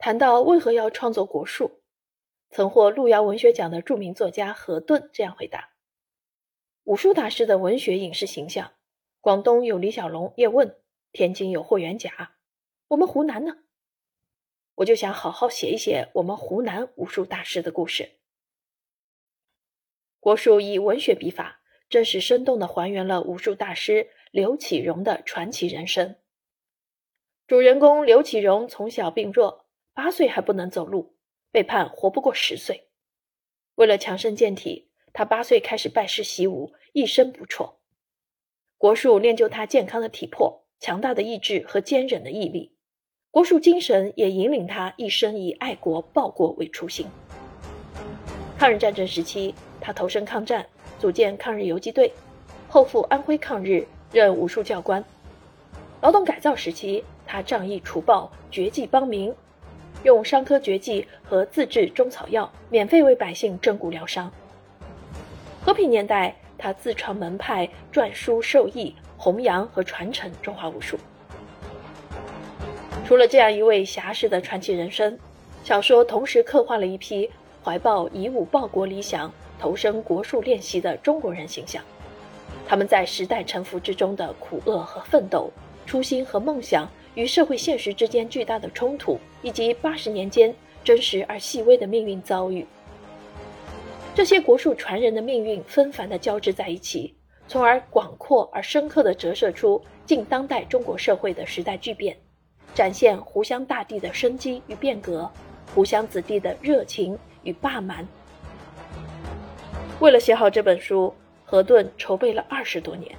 [0.00, 1.82] 谈到为何要创作国术，
[2.48, 5.74] 曾获路遥文学奖的著名作家何顿这样回答
[6.84, 8.72] ：“武术大师的文学影视形象，
[9.20, 10.74] 广东有李小龙、叶问，
[11.12, 12.36] 天津有霍元甲，
[12.88, 13.58] 我们湖南呢？
[14.76, 18.12] 我就想好好写一写我们湖南武术大师的故事。”
[20.18, 21.60] 国术以文学笔法，
[21.90, 26.16] 真实生动地还原了武术大师刘启荣的传奇人生。
[27.46, 29.66] 主人公刘启荣从小病弱。
[30.02, 31.14] 八岁还不能走路，
[31.52, 32.88] 被判活不过十岁。
[33.74, 37.76] 为了强身健体，他八岁开始拜师习武，一生不辍。
[38.78, 42.74] 国术练就他健康的体魄、强大的意志和坚韧的毅力。
[43.30, 47.06] 国术精神也引领他一生以爱国报国为初心。
[48.58, 50.66] 抗日战争时期，他投身抗战，
[50.98, 52.10] 组建抗日游击队，
[52.70, 55.04] 后赴安徽抗日，任武术教官。
[56.00, 59.30] 劳动改造时期，他仗义除暴，绝技帮民。
[60.02, 64.30] 用伤科绝技和自制中草药，免费为百姓正骨疗伤。
[65.62, 70.96] 和平年代，他自创门派，撰书授义，弘扬和传承中华武术。
[73.06, 75.18] 除了这样一位侠士的传奇人生，
[75.62, 77.28] 小说同时刻画了一批
[77.62, 81.82] 怀抱以武报国理想、投身国术练习的中国人形象。
[82.66, 85.50] 他们在时代沉浮之中的苦厄和奋斗，
[85.84, 86.88] 初心和梦想。
[87.20, 92.66] 与社会现实之间巨大的冲突，以及八十年间真实而细微的命运遭遇，
[94.14, 97.14] 这些国术传人的命运纷繁地交织在一起，
[97.46, 102.16] 从而广阔而深刻地折射出近当代中国社会的时代巨变，
[102.74, 105.30] 展现湖湘大地的生机与变革，
[105.74, 108.08] 湖湘子弟的热情与霸蛮。
[110.00, 111.12] 为了写好这本书，
[111.44, 113.14] 何顿筹备了二十多年。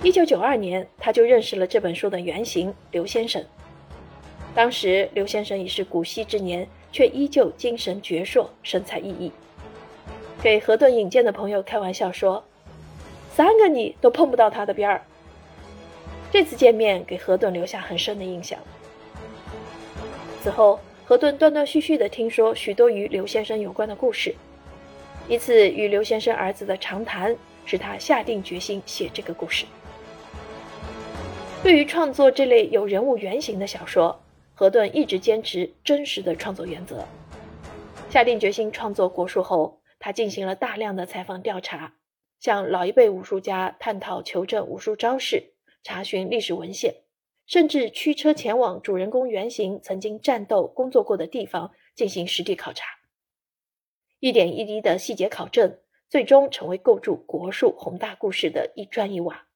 [0.00, 3.44] 一九九二年，他就认识了这本书的原型刘先生。
[4.54, 9.32] 当时，刘先生已是古稀之年，却依旧精神矍铄，神采奕奕。
[10.40, 12.44] 给何顿引荐的朋友开玩笑说
[13.34, 15.02] ：“三个你都碰不到他的边儿。”
[16.30, 18.56] 这次见面给何顿留下很深的印象。
[20.44, 24.32] 此后，何顿断断续续地听说许多与刘先生有关的故事。
[25.28, 29.66] 一次与刘先生儿子的长谈，使他下定决心写这个故事。
[31.60, 34.22] 对于创作这类有人物原型的小说，
[34.54, 37.04] 何顿一直坚持真实的创作原则。
[38.08, 41.94] 下定决心创作国术后，他进行了大量的采访调查，
[42.38, 45.52] 向老一辈武术家探讨求证武术招式，
[45.82, 46.94] 查询历史文献，
[47.44, 52.86] 甚至驱车前往主人公原型曾经战斗工作过的地方进行实地考察。
[54.20, 59.47] 一点一滴的细节考证，最终成为构筑国术宏大故事的一砖一瓦。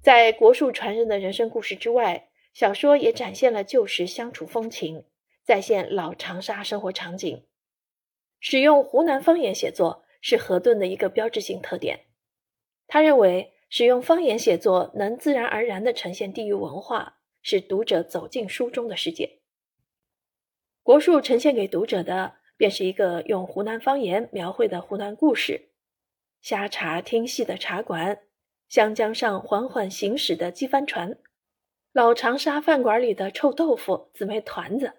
[0.00, 5.04] 在国术传人的人生故事之外，小说也展现了旧时相处风情，
[5.42, 7.44] 再现老长沙生活场景。
[8.40, 12.06] 使用湖南方言写作是何顿的一个标志性特点。
[12.86, 19.40] 他认为，使用方言写作能自然而然地呈现地域文化，使读者走进书中的世界。
[20.84, 25.70] 国术呈现给读者的，便是一个用湖南方言描绘的湖南故事：
[26.40, 28.20] 瞎茶听戏的茶馆。
[28.68, 31.18] 湘江上缓缓行驶的机帆船，
[31.92, 34.92] 老长沙饭馆里的臭豆腐、姊妹团子，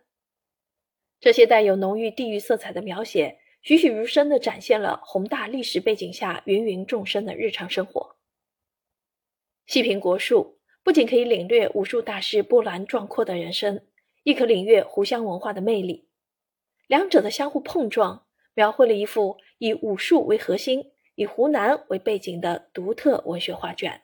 [1.19, 8.16] 这些带有浓郁地域色彩的描写，栩栩如生地展现了宏大历史背景下芸芸众生的日常生活。
[9.68, 13.86] 细品国术，不仅可以领略武术大师波澜壮阔的人生，
[14.24, 16.09] 亦可领略湖湘文化的魅力。
[16.88, 18.25] 两者的相互碰撞，
[18.56, 20.91] 描绘了一幅以武术为核心。
[21.19, 24.03] 以湖南为背景的独特文学画卷。